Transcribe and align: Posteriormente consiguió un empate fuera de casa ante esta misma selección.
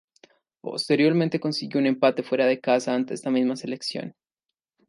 Posteriormente 0.61 1.39
consiguió 1.39 1.79
un 1.79 1.85
empate 1.85 2.23
fuera 2.23 2.47
de 2.47 2.59
casa 2.59 2.95
ante 2.95 3.13
esta 3.13 3.29
misma 3.29 3.55
selección. 3.55 4.15